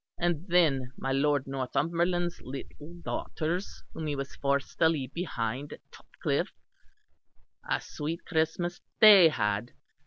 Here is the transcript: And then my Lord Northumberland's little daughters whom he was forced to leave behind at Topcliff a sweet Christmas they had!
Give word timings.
And 0.17 0.47
then 0.47 0.91
my 0.97 1.11
Lord 1.11 1.45
Northumberland's 1.45 2.41
little 2.41 2.95
daughters 3.03 3.83
whom 3.93 4.07
he 4.07 4.15
was 4.15 4.35
forced 4.35 4.79
to 4.79 4.89
leave 4.89 5.13
behind 5.13 5.71
at 5.73 5.81
Topcliff 5.91 6.49
a 7.69 7.79
sweet 7.79 8.25
Christmas 8.25 8.81
they 8.99 9.29
had! 9.29 9.73